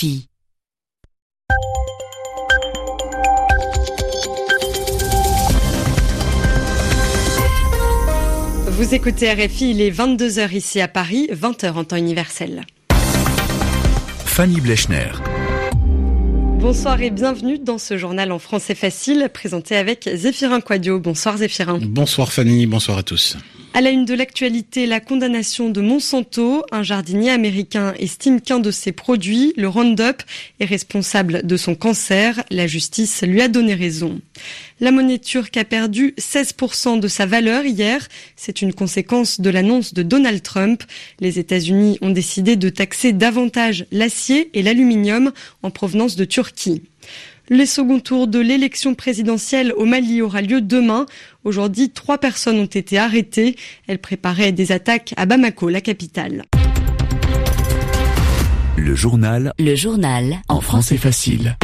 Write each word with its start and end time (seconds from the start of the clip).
RFI. 0.00 0.26
Vous 8.68 8.94
écoutez 8.94 9.32
RFI, 9.32 9.70
il 9.70 9.80
est 9.82 9.90
22h 9.90 10.54
ici 10.54 10.80
à 10.80 10.88
Paris, 10.88 11.28
20h 11.32 11.72
en 11.72 11.84
temps 11.84 11.96
universel. 11.96 12.62
Fanny 14.24 14.60
Blechner. 14.60 15.10
Bonsoir 16.60 17.00
et 17.02 17.10
bienvenue 17.10 17.58
dans 17.58 17.78
ce 17.78 17.98
journal 17.98 18.32
en 18.32 18.38
français 18.38 18.74
facile 18.74 19.28
présenté 19.32 19.76
avec 19.76 20.08
Zéphirin 20.14 20.60
Quadio. 20.60 20.98
Bonsoir 20.98 21.36
Zéphirin. 21.38 21.78
Bonsoir 21.82 22.32
Fanny, 22.32 22.66
bonsoir 22.66 22.98
à 22.98 23.02
tous. 23.02 23.36
À 23.72 23.80
la 23.80 23.90
une 23.90 24.04
de 24.04 24.14
l'actualité, 24.14 24.84
la 24.84 24.98
condamnation 24.98 25.70
de 25.70 25.80
Monsanto. 25.80 26.64
Un 26.72 26.82
jardinier 26.82 27.30
américain 27.30 27.94
estime 28.00 28.40
qu'un 28.40 28.58
de 28.58 28.72
ses 28.72 28.90
produits, 28.90 29.52
le 29.56 29.68
Roundup, 29.68 30.22
est 30.58 30.64
responsable 30.64 31.46
de 31.46 31.56
son 31.56 31.76
cancer. 31.76 32.42
La 32.50 32.66
justice 32.66 33.22
lui 33.22 33.40
a 33.40 33.46
donné 33.46 33.74
raison. 33.74 34.20
La 34.80 34.90
monnaie 34.90 35.20
turque 35.20 35.56
a 35.56 35.64
perdu 35.64 36.14
16% 36.18 36.98
de 36.98 37.06
sa 37.06 37.26
valeur 37.26 37.64
hier. 37.64 38.08
C'est 38.34 38.60
une 38.60 38.74
conséquence 38.74 39.40
de 39.40 39.50
l'annonce 39.50 39.94
de 39.94 40.02
Donald 40.02 40.42
Trump. 40.42 40.82
Les 41.20 41.38
États-Unis 41.38 41.96
ont 42.00 42.10
décidé 42.10 42.56
de 42.56 42.70
taxer 42.70 43.12
davantage 43.12 43.86
l'acier 43.92 44.50
et 44.52 44.62
l'aluminium 44.62 45.30
en 45.62 45.70
provenance 45.70 46.16
de 46.16 46.24
Turquie. 46.24 46.82
Le 47.48 47.64
second 47.64 48.00
tour 48.00 48.28
de 48.28 48.38
l'élection 48.38 48.94
présidentielle 48.94 49.72
au 49.76 49.84
Mali 49.84 50.22
aura 50.22 50.42
lieu 50.42 50.60
demain. 50.60 51.06
Aujourd'hui, 51.44 51.90
trois 51.90 52.18
personnes 52.18 52.58
ont 52.58 52.66
été 52.66 52.98
arrêtées. 52.98 53.56
Elles 53.86 53.98
préparaient 53.98 54.52
des 54.52 54.72
attaques 54.72 55.14
à 55.16 55.26
Bamako, 55.26 55.68
la 55.68 55.80
capitale. 55.80 56.44
Le 58.76 58.94
journal. 58.94 59.52
Le 59.58 59.74
journal. 59.74 60.38
En 60.48 60.60
français 60.60 60.96
facile. 60.96 61.56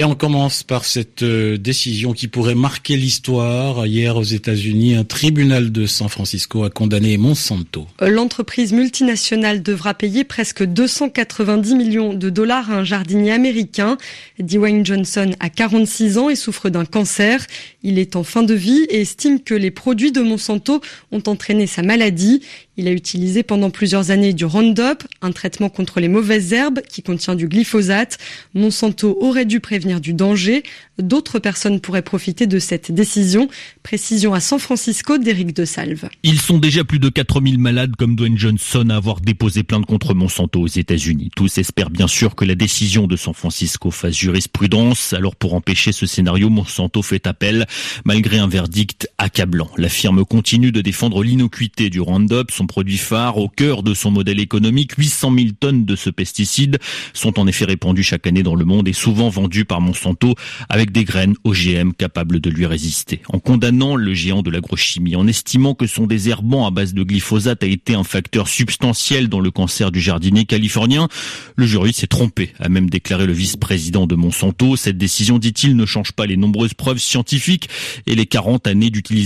Et 0.00 0.04
on 0.04 0.14
commence 0.14 0.62
par 0.62 0.84
cette 0.84 1.24
euh, 1.24 1.56
décision 1.56 2.12
qui 2.12 2.28
pourrait 2.28 2.54
marquer 2.54 2.96
l'histoire. 2.96 3.84
Hier 3.84 4.16
aux 4.16 4.22
États-Unis, 4.22 4.94
un 4.94 5.02
tribunal 5.02 5.72
de 5.72 5.86
San 5.86 6.08
Francisco 6.08 6.62
a 6.62 6.70
condamné 6.70 7.16
Monsanto. 7.16 7.88
L'entreprise 8.00 8.72
multinationale 8.72 9.60
devra 9.60 9.94
payer 9.94 10.22
presque 10.22 10.62
290 10.62 11.74
millions 11.74 12.14
de 12.14 12.30
dollars 12.30 12.70
à 12.70 12.76
un 12.76 12.84
jardinier 12.84 13.32
américain. 13.32 13.98
Dwayne 14.38 14.86
Johnson 14.86 15.32
a 15.40 15.50
46 15.50 16.16
ans 16.18 16.30
et 16.30 16.36
souffre 16.36 16.68
d'un 16.68 16.84
cancer. 16.84 17.44
Il 17.82 17.98
est 17.98 18.14
en 18.14 18.22
fin 18.22 18.44
de 18.44 18.54
vie 18.54 18.86
et 18.90 19.00
estime 19.00 19.40
que 19.40 19.54
les 19.54 19.72
produits 19.72 20.12
de 20.12 20.20
Monsanto 20.20 20.80
ont 21.10 21.22
entraîné 21.26 21.66
sa 21.66 21.82
maladie. 21.82 22.42
Il 22.76 22.86
a 22.86 22.92
utilisé 22.92 23.42
pendant 23.42 23.70
plusieurs 23.70 24.12
années 24.12 24.32
du 24.32 24.44
Roundup, 24.44 25.02
un 25.22 25.32
traitement 25.32 25.68
contre 25.68 25.98
les 25.98 26.06
mauvaises 26.06 26.52
herbes 26.52 26.80
qui 26.88 27.02
contient 27.02 27.34
du 27.34 27.48
glyphosate. 27.48 28.18
Monsanto 28.54 29.18
aurait 29.20 29.44
dû 29.44 29.58
prévenir 29.58 29.87
du 29.96 30.12
danger. 30.12 30.62
D'autres 30.98 31.38
personnes 31.38 31.80
pourraient 31.80 32.02
profiter 32.02 32.46
de 32.46 32.58
cette 32.58 32.92
décision. 32.92 33.48
Précision 33.82 34.34
à 34.34 34.40
San 34.40 34.58
Francisco 34.58 35.16
d'Éric 35.16 35.54
de 35.54 35.64
Salve. 35.64 36.08
Ils 36.22 36.40
sont 36.40 36.58
déjà 36.58 36.84
plus 36.84 36.98
de 36.98 37.08
4000 37.08 37.58
malades 37.58 37.96
comme 37.96 38.14
Dwayne 38.14 38.36
Johnson 38.36 38.88
à 38.90 38.96
avoir 38.96 39.20
déposé 39.20 39.62
plainte 39.62 39.86
contre 39.86 40.14
Monsanto 40.14 40.60
aux 40.60 40.66
États-Unis. 40.66 41.30
Tous 41.34 41.58
espèrent 41.58 41.90
bien 41.90 42.08
sûr 42.08 42.34
que 42.34 42.44
la 42.44 42.54
décision 42.54 43.06
de 43.06 43.16
San 43.16 43.32
Francisco 43.32 43.90
fasse 43.90 44.16
jurisprudence. 44.16 45.14
Alors 45.14 45.34
pour 45.34 45.54
empêcher 45.54 45.92
ce 45.92 46.06
scénario, 46.06 46.50
Monsanto 46.50 47.02
fait 47.02 47.26
appel 47.26 47.66
malgré 48.04 48.38
un 48.38 48.48
verdict 48.48 49.08
accablant. 49.28 49.68
La 49.76 49.90
firme 49.90 50.24
continue 50.24 50.72
de 50.72 50.80
défendre 50.80 51.22
l'innocuité 51.22 51.90
du 51.90 52.00
Roundup, 52.00 52.50
son 52.50 52.66
produit 52.66 52.96
phare 52.96 53.36
au 53.36 53.50
cœur 53.50 53.82
de 53.82 53.92
son 53.92 54.10
modèle 54.10 54.40
économique. 54.40 54.92
800 54.96 55.34
000 55.36 55.48
tonnes 55.60 55.84
de 55.84 55.96
ce 55.96 56.08
pesticide 56.08 56.78
sont 57.12 57.38
en 57.38 57.46
effet 57.46 57.66
répandues 57.66 58.02
chaque 58.02 58.26
année 58.26 58.42
dans 58.42 58.54
le 58.54 58.64
monde 58.64 58.88
et 58.88 58.94
souvent 58.94 59.28
vendues 59.28 59.66
par 59.66 59.82
Monsanto 59.82 60.34
avec 60.70 60.92
des 60.92 61.04
graines 61.04 61.34
OGM 61.44 61.92
capables 61.92 62.40
de 62.40 62.48
lui 62.48 62.64
résister. 62.64 63.20
En 63.28 63.38
condamnant 63.38 63.96
le 63.96 64.14
géant 64.14 64.40
de 64.40 64.50
l'agrochimie, 64.50 65.14
en 65.14 65.26
estimant 65.26 65.74
que 65.74 65.86
son 65.86 66.06
désherbant 66.06 66.66
à 66.66 66.70
base 66.70 66.94
de 66.94 67.02
glyphosate 67.02 67.62
a 67.62 67.66
été 67.66 67.94
un 67.94 68.04
facteur 68.04 68.48
substantiel 68.48 69.28
dans 69.28 69.40
le 69.40 69.50
cancer 69.50 69.92
du 69.92 70.00
jardinier 70.00 70.46
californien, 70.46 71.06
le 71.54 71.66
jury 71.66 71.92
s'est 71.92 72.06
trompé, 72.06 72.54
a 72.60 72.70
même 72.70 72.88
déclaré 72.88 73.26
le 73.26 73.34
vice-président 73.34 74.06
de 74.06 74.14
Monsanto. 74.14 74.76
Cette 74.76 74.96
décision, 74.96 75.38
dit-il, 75.38 75.76
ne 75.76 75.84
change 75.84 76.12
pas 76.12 76.24
les 76.24 76.38
nombreuses 76.38 76.72
preuves 76.72 76.98
scientifiques 76.98 77.68
et 78.06 78.14
les 78.14 78.24
40 78.24 78.66
années 78.66 78.88
d'utilisation 78.88 79.17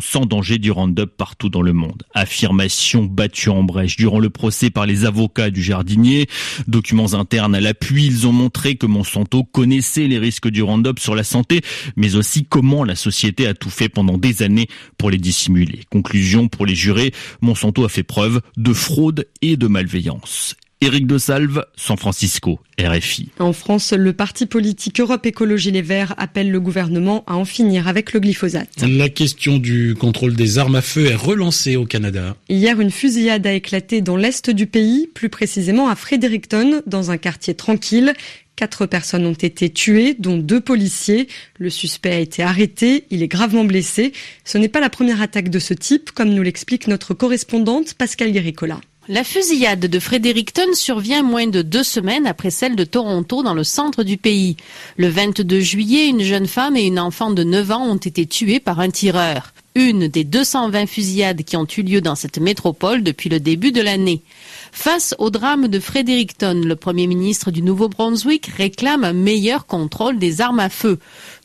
sans 0.00 0.26
danger 0.26 0.58
du 0.58 0.70
Roundup 0.70 1.16
partout 1.16 1.48
dans 1.48 1.62
le 1.62 1.72
monde. 1.72 2.02
Affirmation 2.14 3.04
battus 3.04 3.48
en 3.48 3.62
brèche 3.62 3.96
durant 3.96 4.18
le 4.18 4.30
procès 4.30 4.70
par 4.70 4.86
les 4.86 5.04
avocats 5.04 5.50
du 5.50 5.62
jardinier. 5.62 6.28
Documents 6.68 7.14
internes 7.14 7.54
à 7.54 7.60
l'appui, 7.60 8.06
ils 8.06 8.26
ont 8.26 8.32
montré 8.32 8.76
que 8.76 8.86
Monsanto 8.86 9.44
connaissait 9.44 10.06
les 10.06 10.18
risques 10.18 10.48
du 10.48 10.62
Roundup 10.62 10.98
sur 10.98 11.14
la 11.14 11.24
santé, 11.24 11.62
mais 11.96 12.16
aussi 12.16 12.44
comment 12.44 12.84
la 12.84 12.96
société 12.96 13.46
a 13.46 13.54
tout 13.54 13.70
fait 13.70 13.88
pendant 13.88 14.18
des 14.18 14.42
années 14.42 14.68
pour 14.98 15.10
les 15.10 15.18
dissimuler. 15.18 15.80
Conclusion 15.90 16.48
pour 16.48 16.66
les 16.66 16.74
jurés, 16.74 17.12
Monsanto 17.40 17.84
a 17.84 17.88
fait 17.88 18.02
preuve 18.02 18.40
de 18.56 18.72
fraude 18.72 19.26
et 19.42 19.56
de 19.56 19.66
malveillance. 19.66 20.56
Éric 20.82 21.06
de 21.06 21.18
Salve, 21.18 21.66
San 21.76 21.98
Francisco, 21.98 22.58
RFI. 22.80 23.28
En 23.38 23.52
France, 23.52 23.92
le 23.92 24.14
parti 24.14 24.46
politique 24.46 24.98
Europe 24.98 25.26
Écologie 25.26 25.70
Les 25.70 25.82
Verts 25.82 26.14
appelle 26.16 26.50
le 26.50 26.58
gouvernement 26.58 27.22
à 27.26 27.36
en 27.36 27.44
finir 27.44 27.86
avec 27.86 28.14
le 28.14 28.20
glyphosate. 28.20 28.82
La 28.88 29.10
question 29.10 29.58
du 29.58 29.94
contrôle 29.94 30.34
des 30.34 30.56
armes 30.56 30.76
à 30.76 30.80
feu 30.80 31.04
est 31.04 31.14
relancée 31.14 31.76
au 31.76 31.84
Canada. 31.84 32.34
Hier, 32.48 32.80
une 32.80 32.90
fusillade 32.90 33.46
a 33.46 33.52
éclaté 33.52 34.00
dans 34.00 34.16
l'est 34.16 34.48
du 34.48 34.66
pays, 34.66 35.06
plus 35.12 35.28
précisément 35.28 35.90
à 35.90 35.96
Fredericton, 35.96 36.80
dans 36.86 37.10
un 37.10 37.18
quartier 37.18 37.52
tranquille. 37.52 38.14
Quatre 38.56 38.86
personnes 38.86 39.26
ont 39.26 39.34
été 39.34 39.68
tuées, 39.68 40.14
dont 40.18 40.38
deux 40.38 40.62
policiers. 40.62 41.28
Le 41.58 41.68
suspect 41.68 42.12
a 42.12 42.20
été 42.20 42.42
arrêté, 42.42 43.04
il 43.10 43.22
est 43.22 43.28
gravement 43.28 43.64
blessé. 43.64 44.12
Ce 44.44 44.56
n'est 44.56 44.68
pas 44.68 44.80
la 44.80 44.88
première 44.88 45.20
attaque 45.20 45.50
de 45.50 45.58
ce 45.58 45.74
type, 45.74 46.10
comme 46.12 46.30
nous 46.30 46.42
l'explique 46.42 46.86
notre 46.86 47.12
correspondante 47.12 47.92
Pascal 47.92 48.32
Guéricola. 48.32 48.80
La 49.08 49.24
fusillade 49.24 49.80
de 49.80 49.98
Fredericton 49.98 50.74
survient 50.74 51.22
moins 51.22 51.46
de 51.46 51.62
deux 51.62 51.82
semaines 51.82 52.26
après 52.26 52.50
celle 52.50 52.76
de 52.76 52.84
Toronto 52.84 53.42
dans 53.42 53.54
le 53.54 53.64
centre 53.64 54.02
du 54.02 54.18
pays. 54.18 54.56
Le 54.98 55.08
22 55.08 55.58
juillet, 55.58 56.08
une 56.08 56.22
jeune 56.22 56.46
femme 56.46 56.76
et 56.76 56.84
une 56.84 57.00
enfant 57.00 57.30
de 57.30 57.42
9 57.42 57.70
ans 57.70 57.86
ont 57.86 57.96
été 57.96 58.26
tuées 58.26 58.60
par 58.60 58.78
un 58.78 58.90
tireur. 58.90 59.54
Une 59.74 60.08
des 60.08 60.24
220 60.24 60.86
fusillades 60.86 61.44
qui 61.44 61.56
ont 61.56 61.66
eu 61.78 61.82
lieu 61.82 62.00
dans 62.02 62.14
cette 62.14 62.38
métropole 62.38 63.02
depuis 63.02 63.30
le 63.30 63.40
début 63.40 63.72
de 63.72 63.80
l'année. 63.80 64.20
Face 64.70 65.14
au 65.18 65.30
drame 65.30 65.68
de 65.68 65.80
Fredericton, 65.80 66.60
le 66.62 66.76
premier 66.76 67.06
ministre 67.06 67.50
du 67.50 67.62
Nouveau-Brunswick 67.62 68.48
réclame 68.48 69.04
un 69.04 69.14
meilleur 69.14 69.66
contrôle 69.66 70.18
des 70.18 70.42
armes 70.42 70.60
à 70.60 70.68
feu 70.68 70.98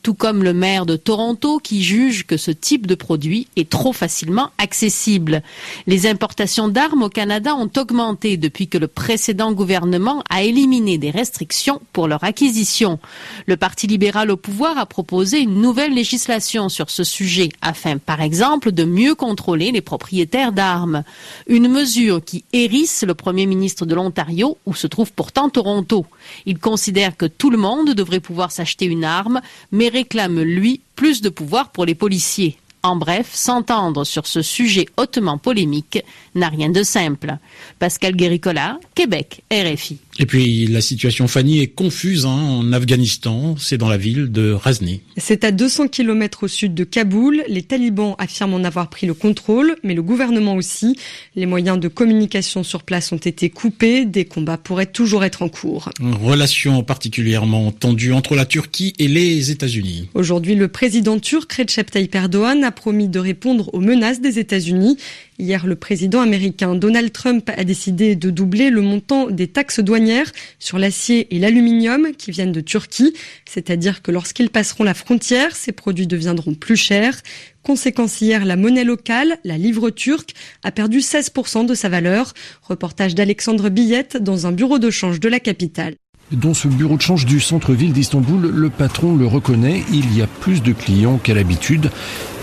tout 0.06 0.14
comme 0.14 0.44
le 0.44 0.54
maire 0.54 0.86
de 0.86 0.98
Toronto 0.98 1.58
qui 1.58 1.82
juge 1.82 2.28
que 2.28 2.38
ce 2.38 2.52
type 2.52 2.86
de 2.86 2.94
produit 2.94 3.48
est 3.56 3.72
trop 3.72 3.92
facilement 3.92 4.52
accessible. 4.60 5.42
Les 5.88 6.06
importations 6.06 6.68
d'armes 6.68 7.02
au 7.02 7.10
Canada 7.10 7.56
ont 7.56 7.72
augmenté 7.76 8.38
depuis 8.38 8.68
que 8.68 8.78
le 8.78 8.88
précédent 8.88 9.52
gouvernement 9.52 10.24
a 10.30 10.44
éliminé 10.44 11.00
des 11.00 11.10
restrictions 11.10 11.82
pour 11.92 12.08
leur 12.08 12.24
acquisition. 12.24 13.00
Le 13.48 13.58
Parti 13.58 13.88
libéral 13.88 14.30
au 14.30 14.38
pouvoir 14.38 14.78
a 14.78 14.86
proposé 14.86 15.40
une 15.40 15.60
nouvelle 15.60 15.96
législation 15.96 16.70
sur 16.70 16.92
ce 16.92 17.04
sujet 17.04 17.50
afin, 17.64 17.98
par 17.98 18.22
exemple, 18.22 18.72
de 18.72 18.84
mieux 18.84 19.16
contrôler 19.16 19.72
les 19.72 19.82
propriétaires 19.82 20.52
d'armes. 20.52 21.02
Une 21.48 21.68
mesure 21.68 22.24
qui 22.24 22.44
hérisse 22.54 23.04
le 23.04 23.16
premier 23.16 23.48
ministre 23.48 23.88
de 23.88 23.96
l'Ontario 23.96 24.60
où 24.68 24.76
se 24.76 24.86
trouve 24.86 25.12
pourtant 25.12 25.50
Toronto. 25.50 26.06
Il 26.46 26.60
considère 26.60 27.18
que 27.18 27.26
tout 27.26 27.50
le 27.50 27.58
monde 27.58 27.96
devrait 27.96 28.20
pouvoir 28.20 28.52
s'acheter 28.52 28.86
une 28.86 29.04
arme, 29.04 29.42
mais 29.72 29.95
réclame, 29.96 30.42
lui, 30.42 30.82
plus 30.96 31.22
de 31.22 31.30
pouvoir 31.30 31.72
pour 31.72 31.86
les 31.86 31.96
policiers. 31.96 32.58
En 32.84 32.96
bref, 32.98 33.34
s'entendre 33.34 34.04
sur 34.04 34.28
ce 34.28 34.42
sujet 34.44 34.86
hautement 34.98 35.40
polémique 35.40 36.04
n'a 36.36 36.50
rien 36.50 36.70
de 36.70 36.84
simple. 36.84 37.38
Pascal 37.80 38.16
Guéricola, 38.16 38.78
Québec, 38.94 39.42
RFI. 39.52 39.98
Et 40.18 40.26
puis 40.26 40.68
la 40.68 40.82
situation, 40.82 41.28
Fanny, 41.28 41.60
est 41.60 41.68
confuse 41.68 42.26
hein, 42.26 42.30
en 42.30 42.72
Afghanistan. 42.72 43.56
C'est 43.58 43.78
dans 43.78 43.90
la 43.90 43.98
ville 43.98 44.32
de 44.32 44.52
Razni. 44.52 45.02
C'est 45.18 45.44
à 45.44 45.52
200 45.52 45.90
km 45.90 46.44
au 46.44 46.48
sud 46.48 46.74
de 46.74 46.84
Kaboul. 46.84 47.44
Les 47.50 47.64
talibans 47.64 48.16
affirment 48.18 48.56
en 48.56 48.64
avoir 48.64 48.90
pris 48.90 49.08
le 49.08 49.14
contrôle, 49.14 49.76
mais 49.84 49.94
le 49.94 50.02
gouvernement 50.02 50.56
aussi. 50.56 50.98
Les 51.36 51.46
moyens 51.46 51.80
de 51.80 51.88
communication 51.90 52.64
sur 52.64 52.84
place 52.84 53.12
ont 53.12 53.18
été 53.18 53.50
coupés. 53.50 54.06
Des 54.06 54.26
combats 54.26 54.58
pourraient 54.58 54.86
toujours 54.86 55.26
être 55.26 55.42
en 55.42 55.50
cours. 55.50 55.90
Une 56.00 56.16
relation 56.16 56.84
particulièrement 56.84 57.72
tendue 57.72 58.14
entre 58.14 58.36
la 58.36 58.46
Turquie 58.46 58.94
et 59.00 59.08
les 59.08 59.52
États-Unis. 59.52 60.10
Aujourd'hui, 60.14 60.56
le 60.56 60.70
président 60.70 61.20
turc 61.20 61.52
Recep 61.52 61.92
Tayyip 61.92 62.16
Erdogan 62.16 62.64
a 62.64 62.72
promis 62.72 63.10
de 63.10 63.20
répondre 63.20 63.74
aux 63.74 63.82
menaces 63.82 64.22
des 64.22 64.40
États-Unis. 64.40 64.98
Hier, 65.38 65.68
le 65.68 65.76
président 65.76 66.22
américain 66.22 66.76
Donald 66.76 67.12
Trump 67.12 67.50
a 67.58 67.66
décidé 67.66 68.16
de 68.16 68.30
doubler 68.30 68.70
le 68.70 68.82
montant 68.82 69.30
des 69.30 69.50
taxes 69.50 69.82
douanières 69.82 70.32
sur 70.60 70.80
l'acier 70.80 71.36
et 71.36 71.40
l'aluminium 71.40 72.14
qui 72.18 72.32
viennent 72.32 72.54
de 72.54 72.62
Turquie. 72.62 73.14
C'est-à-dire 73.46 74.02
que 74.02 74.12
lorsqu'ils 74.12 74.50
passeront 74.50 74.86
la 74.86 74.94
frontière, 74.94 75.54
ces 75.54 75.74
produits 75.74 76.08
deviendront 76.08 76.54
plus 76.54 76.78
chers. 76.78 77.22
Conséquence 77.64 78.22
hier, 78.22 78.46
la 78.46 78.56
monnaie 78.56 78.86
locale, 78.86 79.38
la 79.44 79.58
livre 79.58 79.90
turque, 79.90 80.34
a 80.64 80.72
perdu 80.72 81.00
16% 81.00 81.66
de 81.66 81.74
sa 81.74 81.90
valeur. 81.90 82.34
Reportage 82.62 83.14
d'Alexandre 83.14 83.68
Billette 83.68 84.16
dans 84.16 84.48
un 84.48 84.54
bureau 84.54 84.80
de 84.80 84.90
change 84.90 85.20
de 85.20 85.28
la 85.28 85.42
capitale. 85.42 85.96
Dans 86.32 86.56
ce 86.56 86.68
bureau 86.68 86.98
de 86.98 87.04
change 87.04 87.28
du 87.28 87.40
centre-ville 87.40 87.94
d'Istanbul, 87.94 88.50
le 88.52 88.70
patron 88.72 89.16
le 89.16 89.28
reconnaît, 89.28 89.84
il 89.94 90.18
y 90.18 90.24
a 90.24 90.28
plus 90.28 90.64
de 90.64 90.74
clients 90.74 91.20
qu'à 91.22 91.36
l'habitude. 91.36 91.92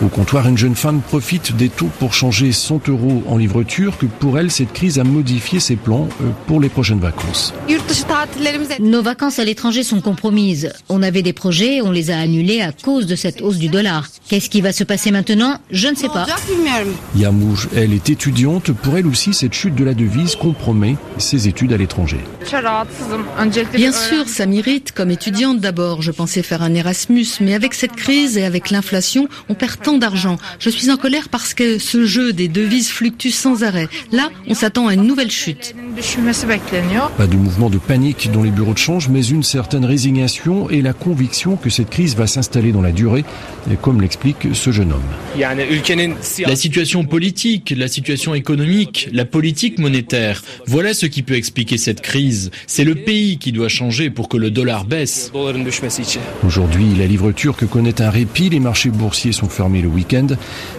Au 0.05 0.07
comptoir, 0.07 0.49
une 0.49 0.57
jeune 0.57 0.77
femme 0.77 1.01
profite 1.01 1.57
des 1.57 1.69
taux 1.69 1.91
pour 1.99 2.15
changer 2.15 2.53
100 2.53 2.89
euros 2.89 3.25
en 3.27 3.37
livre 3.37 3.65
turc. 3.65 4.05
Pour 4.21 4.39
elle, 4.39 4.53
cette 4.53 4.73
crise 4.73 5.01
a 5.01 5.05
modifié 5.05 5.59
ses 5.59 5.75
plans 5.75 6.09
euh, 6.21 6.29
pour 6.47 6.61
les 6.61 6.69
prochaines 6.69 7.01
vacances. 7.01 7.53
Nos 8.81 9.03
vacances 9.03 9.41
à 9.41 9.45
l'étranger 9.45 9.83
sont 9.83 10.01
compromises. 10.01 10.73
On 10.89 11.03
avait 11.03 11.23
des 11.23 11.33
projets, 11.33 11.81
on 11.81 11.91
les 11.91 12.13
a 12.13 12.19
annulés 12.19 12.61
à 12.61 12.71
cause 12.71 13.07
de 13.07 13.17
cette 13.17 13.43
hausse 13.43 13.59
du 13.59 13.69
dollar. 13.69 14.07
Qu'est-ce 14.29 14.49
qui 14.49 14.61
va 14.61 14.73
se 14.73 14.85
passer 14.85 15.11
maintenant? 15.11 15.59
Je 15.71 15.89
ne 15.89 15.97
sais 15.97 16.09
pas. 16.09 16.27
Yamouj, 17.17 17.69
elle 17.75 17.93
est 17.93 18.11
étudiante. 18.11 18.71
Pour 18.73 18.97
elle 18.97 19.09
aussi, 19.09 19.35
cette 19.35 19.55
chute 19.55 19.75
de 19.75 19.85
la 19.85 19.95
devise 19.95 20.37
compromet 20.37 20.97
ses 21.19 21.49
études 21.49 21.73
à 21.73 21.77
l'étranger. 21.77 22.21
Bien 23.75 23.93
sûr, 23.93 24.29
ça 24.29 24.47
m'irrite 24.47 24.93
comme 24.93 25.11
étudiante 25.11 25.61
d'abord. 25.61 26.03
Je 26.03 26.11
pensais 26.11 26.43
faire 26.43 26.63
un 26.63 26.75
Erasmus, 26.75 27.27
mais 27.41 27.55
avec 27.55 27.75
cette 27.75 27.97
crise 27.97 28.37
et 28.37 28.45
avec 28.45 28.71
l'inflation, 28.71 29.29
on 29.49 29.55
perd 29.55 29.81
tant 29.83 29.99
d'argent. 29.99 30.37
Je 30.59 30.69
suis 30.71 30.91
en 30.91 30.97
colère 30.97 31.29
parce 31.29 31.55
que 31.55 31.79
ce 31.79 32.05
jeu 32.05 32.33
des 32.33 32.49
devises 32.49 32.91
fluctue 32.91 33.31
sans 33.31 33.63
arrêt. 33.65 33.89
Là, 34.11 34.31
on 34.47 34.55
s'attend 34.55 34.89
à 34.89 34.95
une 34.95 35.03
nouvelle 35.03 35.31
chute. 35.31 35.75
Pas 37.17 37.27
de 37.27 37.37
mouvement 37.37 37.71
de 37.71 37.79
panique 37.79 38.31
dans 38.33 38.43
les 38.43 38.51
bureaux 38.51 38.75
de 38.75 38.79
change, 38.79 39.09
mais 39.09 39.25
une 39.25 39.43
certaine 39.43 39.85
résignation 39.85 40.69
et 40.69 40.83
la 40.83 40.93
conviction 40.93 41.57
que 41.57 41.71
cette 41.71 41.91
crise 41.91 42.15
va 42.17 42.27
s'installer 42.27 42.73
dans 42.73 42.83
la 42.83 42.93
durée, 42.93 43.25
comme 43.81 44.01
l'explique 44.01 44.49
ce 44.55 44.71
jeune 44.71 44.93
homme. 44.93 45.03
La 46.47 46.57
situation 46.57 47.05
politique, 47.05 47.75
la 47.77 47.89
situation 47.89 48.35
économique, 48.35 49.09
la 49.13 49.25
politique 49.25 49.79
monétaire, 49.79 50.43
voilà 50.67 50.95
ce 50.95 51.07
qui 51.07 51.23
peut 51.23 51.35
expliquer 51.35 51.79
cette 51.79 52.01
crise. 52.01 52.51
C'est 52.67 52.85
le 52.85 52.95
pays 52.95 53.39
qui 53.39 53.53
doit 53.53 53.62
changer 53.69 54.11
pour 54.11 54.29
que 54.29 54.37
le 54.37 54.51
dollar 54.51 54.85
baisse. 54.85 55.33
Aujourd'hui, 56.45 56.95
la 56.99 57.07
livre 57.07 57.33
turque 57.33 57.67
connaît 57.67 58.01
un 58.01 58.11
répit, 58.11 58.51
les 58.51 58.61
marchés 58.61 58.91
boursiers 58.91 59.33
sont 59.33 59.49
fermés 59.49 59.83
le 59.83 59.89
week-end, 59.89 60.29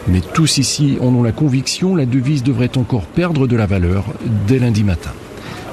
mais 0.07 0.21
tous 0.33 0.57
ici 0.57 0.97
en 1.01 1.07
ont 1.07 1.24
la 1.24 1.31
conviction, 1.31 1.95
la 1.95 2.06
devise 2.06 2.44
devrait 2.44 2.77
encore 2.77 3.06
perdre 3.06 3.47
de 3.47 3.56
la 3.56 3.65
valeur 3.65 4.06
dès 4.47 4.59
lundi 4.59 4.83
matin. 4.83 5.12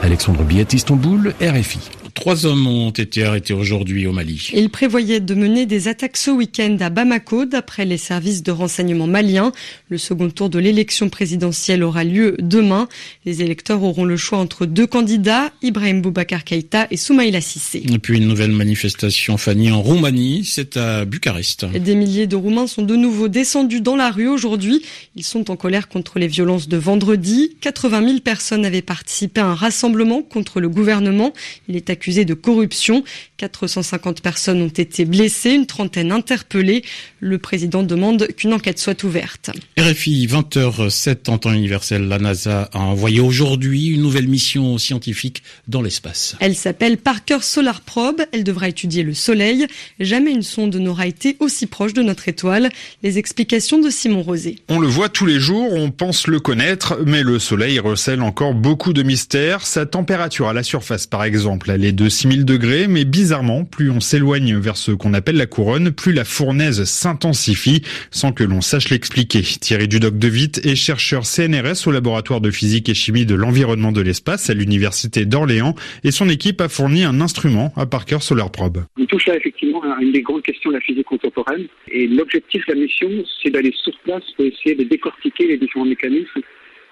Alexandre 0.03 0.43
Billet, 0.43 0.67
Istanbul, 0.73 1.35
RFI. 1.41 2.00
Trois 2.15 2.47
hommes 2.47 2.67
ont 2.67 2.91
été 2.91 3.25
arrêtés 3.25 3.55
aujourd'hui 3.55 4.07
au 4.07 4.13
Mali. 4.13 4.51
Ils 4.55 4.71
prévoyaient 4.71 5.21
de 5.21 5.35
mener 5.35 5.67
des 5.67 5.89
attaques 5.89 6.17
ce 6.17 6.31
week-end 6.31 6.77
à 6.81 6.91
Bamako, 6.91 7.45
d'après 7.45 7.85
les 7.85 7.99
services 7.99 8.43
de 8.43 8.51
renseignement 8.51 9.07
maliens. 9.07 9.53
Le 9.89 9.99
second 9.99 10.31
tour 10.31 10.51
de 10.51 10.59
l'élection 10.59 11.09
présidentielle 11.09 11.83
aura 11.83 12.05
lieu 12.05 12.37
demain. 12.39 12.89
Les 13.25 13.43
électeurs 13.43 13.83
auront 13.83 14.05
le 14.05 14.17
choix 14.17 14.39
entre 14.39 14.67
deux 14.67 14.87
candidats, 14.87 15.53
Ibrahim 15.63 16.03
Boubacar 16.03 16.45
Keïta 16.45 16.87
et 16.91 16.97
Soumaïla 16.97 17.41
Sissé. 17.41 17.83
Et 17.93 17.99
puis 17.99 18.19
une 18.19 18.29
nouvelle 18.29 18.53
manifestation, 18.53 19.37
Fanny, 19.37 19.71
en 19.71 19.83
Roumanie, 19.83 20.45
c'est 20.45 20.77
à 20.77 21.05
Bucarest. 21.05 21.67
Des 21.67 21.95
milliers 21.95 22.27
de 22.27 22.37
Roumains 22.37 22.67
sont 22.67 22.83
de 22.83 22.97
nouveau 22.97 23.29
descendus 23.29 23.81
dans 23.81 23.97
la 23.97 24.11
rue 24.11 24.29
aujourd'hui. 24.29 24.83
Ils 25.17 25.25
sont 25.25 25.51
en 25.51 25.57
colère 25.57 25.89
contre 25.89 26.19
les 26.19 26.29
violences 26.29 26.69
de 26.69 26.77
vendredi. 26.77 27.57
80 27.61 28.07
000 28.07 28.21
personnes 28.21 28.65
avaient 28.65 28.83
participé 28.83 29.41
à 29.41 29.47
un 29.47 29.55
rassemblement 29.55 30.23
contre 30.23 30.61
le 30.61 30.69
gouvernement. 30.69 31.33
Il 31.69 31.77
est 31.77 31.91
accusé 32.01 32.25
de 32.25 32.33
corruption. 32.33 33.05
450 33.37 34.23
personnes 34.23 34.63
ont 34.63 34.69
été 34.69 35.05
blessées, 35.05 35.51
une 35.51 35.67
trentaine 35.67 36.13
interpellées. 36.13 36.83
Le 37.21 37.37
président 37.37 37.83
demande 37.83 38.27
qu'une 38.37 38.55
enquête 38.55 38.79
soit 38.79 39.05
ouverte. 39.05 39.51
RFI 39.79 40.27
20h07 40.27 41.29
en 41.29 41.37
temps 41.37 41.53
universel. 41.53 42.09
La 42.09 42.19
NASA 42.19 42.71
a 42.73 42.79
envoyé 42.79 43.21
aujourd'hui 43.21 43.89
une 43.89 44.01
nouvelle 44.01 44.29
mission 44.29 44.79
scientifique 44.79 45.43
dans 45.69 45.83
l'espace. 45.83 46.37
Elle 46.41 46.57
s'appelle 46.57 46.97
Parker 46.97 47.43
Solar 47.43 47.83
Probe. 47.83 48.23
Elle 48.33 48.45
devra 48.45 48.69
étudier 48.69 49.03
le 49.03 49.13
Soleil. 49.13 49.67
Jamais 49.99 50.31
une 50.31 50.43
sonde 50.43 50.77
n'aura 50.77 51.07
été 51.07 51.37
aussi 51.39 51.67
proche 51.67 51.93
de 51.93 52.03
notre 52.03 52.29
étoile. 52.29 52.71
Les 53.03 53.19
explications 53.19 53.79
de 53.79 53.91
Simon 53.91 54.23
Rosé. 54.23 54.57
On 54.71 54.79
le 54.79 54.89
voit 54.89 55.11
tous 55.11 55.27
les 55.27 55.39
jours, 55.39 55.71
on 55.75 55.91
pense 55.91 56.27
le 56.27 56.41
connaître, 56.41 56.99
mais 57.05 57.23
le 57.23 57.39
Soleil 57.39 57.79
recèle 57.79 58.23
encore 58.23 58.55
beaucoup 58.55 58.95
de 58.95 59.03
mystères. 59.03 59.67
Sa 59.67 59.85
température 59.85 60.49
à 60.49 60.55
la 60.55 60.63
surface, 60.63 61.07
par 61.07 61.25
exemple, 61.25 61.71
elle 61.71 61.85
est 61.85 61.90
de 61.93 62.09
6000 62.09 62.45
degrés, 62.45 62.87
mais 62.89 63.05
bizarrement, 63.05 63.65
plus 63.65 63.91
on 63.91 64.01
s'éloigne 64.01 64.57
vers 64.57 64.77
ce 64.77 64.93
qu'on 64.93 65.15
appelle 65.15 65.37
la 65.37 65.47
couronne, 65.47 65.91
plus 65.91 66.13
la 66.13 66.25
fournaise 66.25 66.85
s'intensifie, 66.85 67.83
sans 68.11 68.33
que 68.33 68.45
l'on 68.45 68.61
sache 68.61 68.91
l'expliquer. 68.91 69.43
Thierry 69.43 69.89
Dudoc 69.89 70.19
de 70.19 70.29
Witt 70.29 70.65
est 70.65 70.77
chercheur 70.77 71.25
CNRS 71.25 71.87
au 71.87 71.91
laboratoire 71.91 72.41
de 72.41 72.51
physique 72.51 72.89
et 72.89 72.95
chimie 72.95 73.27
de 73.27 73.35
l'environnement 73.35 73.93
de 73.93 74.01
l'espace 74.01 74.51
à 74.51 74.55
l'université 74.55 75.25
d'Orléans, 75.25 75.75
et 76.05 76.11
son 76.11 76.29
équipe 76.29 76.61
a 76.61 76.69
fourni 76.69 77.05
un 77.05 77.21
instrument 77.21 77.73
à 77.77 77.87
Parker 77.87 78.19
Solar 78.21 78.51
Probe. 78.51 78.85
On 78.99 79.07
touche 79.07 79.27
là 79.27 79.37
effectivement 79.37 79.83
à 79.83 80.01
une 80.01 80.13
des 80.13 80.23
grandes 80.23 80.43
questions 80.43 80.71
de 80.71 80.77
la 80.77 80.81
physique 80.81 81.07
contemporaine, 81.07 81.67
et 81.91 82.07
l'objectif 82.07 82.67
de 82.67 82.75
la 82.75 82.81
mission, 82.81 83.09
c'est 83.43 83.51
d'aller 83.51 83.75
sur 83.83 83.99
place 84.05 84.25
pour 84.37 84.45
essayer 84.45 84.75
de 84.75 84.85
décortiquer 84.85 85.47
les 85.47 85.59
différents 85.59 85.85
mécanismes 85.85 86.41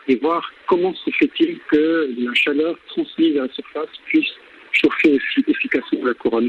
et 0.08 0.16
voir 0.16 0.42
comment 0.66 0.94
se 0.94 1.10
fait-il 1.10 1.58
que 1.70 2.10
la 2.18 2.34
chaleur 2.34 2.76
transmise 2.88 3.36
à 3.36 3.42
la 3.42 3.52
surface 3.52 3.88
puisse 4.06 4.32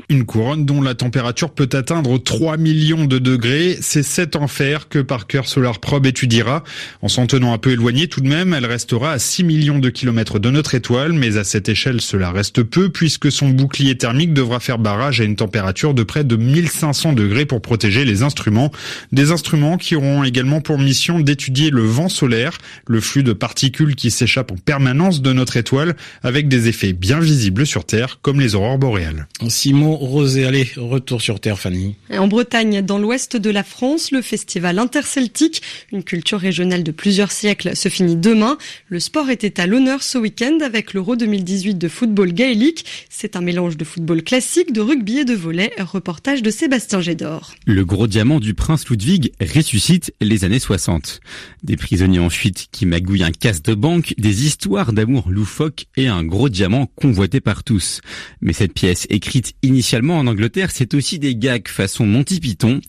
Une 0.09 0.25
couronne 0.25 0.65
dont 0.65 0.81
la 0.81 0.95
température 0.95 1.51
peut 1.51 1.69
atteindre 1.73 2.17
3 2.17 2.57
millions 2.57 3.05
de 3.05 3.19
degrés. 3.19 3.77
C'est 3.81 4.03
cet 4.03 4.35
enfer 4.35 4.87
que 4.89 4.99
Parker 4.99 5.41
Solar 5.45 5.79
Probe 5.79 6.05
étudiera. 6.05 6.63
En 7.01 7.07
s'en 7.07 7.27
tenant 7.27 7.53
un 7.53 7.57
peu 7.57 7.71
éloigné 7.71 8.07
tout 8.07 8.21
de 8.21 8.27
même, 8.27 8.53
elle 8.53 8.65
restera 8.65 9.11
à 9.11 9.19
6 9.19 9.43
millions 9.43 9.79
de 9.79 9.89
kilomètres 9.89 10.39
de 10.39 10.49
notre 10.49 10.75
étoile, 10.75 11.13
mais 11.13 11.37
à 11.37 11.43
cette 11.43 11.69
échelle 11.69 12.01
cela 12.01 12.31
reste 12.31 12.63
peu 12.63 12.89
puisque 12.89 13.31
son 13.31 13.49
bouclier 13.49 13.97
thermique 13.97 14.33
devra 14.33 14.59
faire 14.59 14.79
barrage 14.79 15.21
à 15.21 15.23
une 15.23 15.35
température 15.35 15.93
de 15.93 16.03
près 16.03 16.23
de 16.23 16.35
1500 16.35 17.13
degrés 17.13 17.45
pour 17.45 17.61
protéger 17.61 18.05
les 18.05 18.23
instruments. 18.23 18.71
Des 19.11 19.31
instruments 19.31 19.77
qui 19.77 19.95
auront 19.95 20.23
également 20.23 20.61
pour 20.61 20.79
mission 20.79 21.19
d'étudier 21.19 21.69
le 21.69 21.83
vent 21.83 22.09
solaire, 22.09 22.57
le 22.87 23.01
flux 23.01 23.23
de 23.23 23.33
particules 23.33 23.95
qui 23.95 24.11
s'échappent 24.11 24.51
en 24.51 24.57
permanence 24.57 25.21
de 25.21 25.33
notre 25.33 25.57
étoile 25.57 25.95
avec 26.23 26.47
des 26.47 26.67
effets 26.67 26.93
bien 26.93 27.19
visibles 27.19 27.65
sur 27.65 27.85
Terre 27.85 28.08
comme 28.21 28.39
les 28.39 28.55
aurores 28.55 28.77
boréales. 28.77 29.27
Simon 29.47 29.95
Rosé, 29.95 30.45
allez, 30.45 30.69
retour 30.77 31.21
sur 31.21 31.39
Terre, 31.39 31.59
Fanny. 31.59 31.95
En 32.11 32.27
Bretagne, 32.27 32.81
dans 32.81 32.97
l'ouest 32.97 33.35
de 33.37 33.49
la 33.49 33.63
France, 33.63 34.11
le 34.11 34.21
festival 34.21 34.79
interceltique, 34.79 35.61
une 35.91 36.03
culture 36.03 36.39
régionale 36.39 36.83
de 36.83 36.91
plusieurs 36.91 37.31
siècles, 37.31 37.75
se 37.75 37.89
finit 37.89 38.15
demain. 38.15 38.57
Le 38.87 38.99
sport 38.99 39.29
était 39.29 39.59
à 39.59 39.67
l'honneur 39.67 40.03
ce 40.03 40.17
week-end 40.17 40.57
avec 40.63 40.93
l'Euro 40.93 41.15
2018 41.15 41.75
de 41.75 41.87
football 41.87 42.33
gaélique. 42.33 42.85
C'est 43.09 43.35
un 43.35 43.41
mélange 43.41 43.77
de 43.77 43.85
football 43.85 44.23
classique, 44.23 44.73
de 44.73 44.81
rugby 44.81 45.19
et 45.19 45.25
de 45.25 45.33
volley. 45.33 45.71
Reportage 45.79 46.41
de 46.41 46.51
Sébastien 46.51 47.01
Gédor. 47.01 47.53
Le 47.65 47.85
gros 47.85 48.07
diamant 48.07 48.39
du 48.39 48.53
prince 48.53 48.87
Ludwig 48.89 49.31
ressuscite 49.41 50.13
les 50.21 50.45
années 50.45 50.59
60. 50.59 51.19
Des 51.63 51.77
prisonniers 51.77 52.19
en 52.19 52.29
fuite 52.29 52.67
qui 52.71 52.85
magouillent 52.85 53.23
un 53.23 53.31
casse 53.31 53.61
de 53.61 53.73
banque, 53.73 54.13
des 54.17 54.45
histoires 54.45 54.93
d'amour 54.93 55.29
loufoque 55.29 55.85
et 55.95 56.07
un 56.07 56.23
gros 56.23 56.49
diamant 56.49 56.87
convoité 56.95 57.41
par 57.41 57.63
tous. 57.63 57.98
Mais 58.41 58.53
cette 58.53 58.73
pièce, 58.73 59.05
écrite 59.09 59.53
initialement 59.63 60.17
en 60.17 60.27
Angleterre, 60.27 60.71
c'est 60.71 60.93
aussi 60.93 61.19
des 61.19 61.35
gags 61.35 61.67
façon 61.67 62.05
Monty 62.05 62.39
Python. 62.39 62.81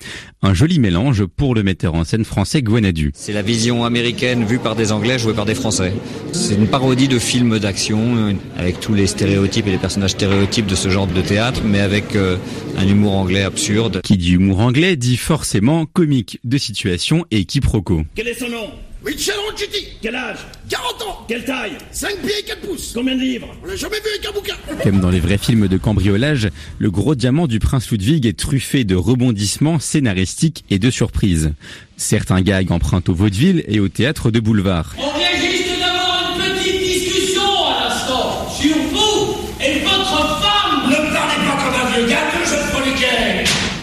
Un 0.43 0.55
joli 0.55 0.79
mélange 0.79 1.25
pour 1.25 1.55
le 1.55 1.63
metteur 1.63 1.95
en 1.95 2.05
scène 2.05 2.25
français 2.25 2.63
Gwenadu. 2.63 3.13
C'est 3.15 3.33
la 3.33 3.43
vision 3.43 3.85
américaine 3.85 4.45
vue 4.45 4.59
par 4.59 4.77
des 4.77 4.93
Anglais 4.93 5.19
jouée 5.19 5.35
par 5.35 5.45
des 5.45 5.55
Français. 5.55 5.93
C'est 6.33 6.55
une 6.55 6.67
parodie 6.67 7.09
de 7.09 7.19
film 7.19 7.59
d'action 7.59 8.35
avec 8.57 8.81
tous 8.81 8.95
les 8.95 9.07
stéréotypes 9.07 9.67
et 9.67 9.73
les 9.73 9.79
personnages 9.79 10.13
stéréotypes 10.13 10.67
de 10.67 10.75
ce 10.75 10.89
genre 10.89 11.07
de 11.07 11.21
théâtre, 11.21 11.63
mais 11.65 11.81
avec 11.81 12.17
euh, 12.17 12.37
un 12.77 12.87
humour 12.87 13.13
anglais 13.13 13.43
absurde. 13.43 14.01
Qui 14.03 14.17
dit 14.17 14.33
humour 14.33 14.61
anglais 14.61 14.97
dit 14.97 15.17
forcément 15.17 15.87
comique 15.87 16.39
de 16.45 16.59
situation 16.59 17.25
et 17.31 17.45
quiproquo. 17.45 18.05
Quel 18.15 18.29
est 18.29 18.39
son 18.39 18.49
nom? 18.49 18.71
Michel 19.05 19.35
Ronchetti 19.49 19.89
Quel 20.03 20.15
âge? 20.15 20.39
40 20.69 21.03
ans. 21.03 21.25
Quelle 21.27 21.45
taille? 21.45 21.73
5 21.91 22.19
pieds 22.19 22.39
et 22.41 22.43
4 22.43 22.61
pouces. 22.61 22.93
Combien 22.95 23.17
de 23.17 23.21
livres? 23.21 23.49
On 23.63 23.67
l'a 23.67 23.77
jamais 23.77 23.97
vu 23.97 24.09
avec 24.15 24.27
un 24.27 24.33
bouquin. 24.33 24.55
Comme 24.83 25.01
dans 25.01 25.09
les 25.11 25.21
vrais 25.21 25.39
films 25.39 25.69
de 25.69 25.79
cambriolage, 25.79 26.51
le 26.79 26.91
gros 26.91 27.15
diamant 27.15 27.47
du 27.47 27.61
prince 27.61 27.91
Ludwig 27.91 28.27
est 28.27 28.39
truffé 28.39 28.85
de 28.85 28.95
rebondissements 28.95 29.79
scénaristiques 29.79 30.65
et 30.69 30.79
de 30.79 30.91
surprises. 30.91 31.55
Certains 31.97 32.43
gags 32.43 32.73
empruntent 32.73 33.09
au 33.09 33.15
vaudeville 33.15 33.65
et 33.69 33.81
au 33.81 33.89
théâtre 33.89 34.31
de 34.31 34.41
boulevard. 34.41 34.95
On 34.99 35.20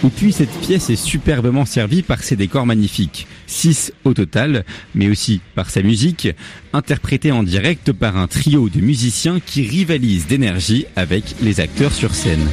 Et 0.07 0.09
puis 0.09 0.31
cette 0.31 0.61
pièce 0.61 0.89
est 0.89 0.95
superbement 0.95 1.65
servie 1.65 2.01
par 2.01 2.23
ses 2.23 2.37
décors 2.37 2.65
magnifiques, 2.65 3.27
6 3.45 3.91
au 4.05 4.13
total, 4.13 4.63
mais 4.95 5.09
aussi 5.09 5.41
par 5.53 5.69
sa 5.69 5.81
musique, 5.81 6.29
interprétée 6.71 7.33
en 7.33 7.43
direct 7.43 7.91
par 7.91 8.15
un 8.15 8.27
trio 8.27 8.69
de 8.69 8.79
musiciens 8.79 9.41
qui 9.45 9.67
rivalisent 9.67 10.25
d'énergie 10.25 10.85
avec 10.95 11.35
les 11.41 11.59
acteurs 11.59 11.91
sur 11.91 12.15
scène. 12.15 12.47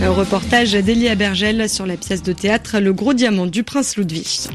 Un 0.00 0.10
reportage 0.10 0.74
d'Elia 0.74 1.16
Bergel 1.16 1.68
sur 1.68 1.84
la 1.84 1.96
pièce 1.96 2.22
de 2.22 2.32
théâtre 2.32 2.78
Le 2.78 2.92
Gros 2.92 3.14
Diamant 3.14 3.46
du 3.46 3.64
Prince 3.64 3.96
Ludwig. 3.96 4.48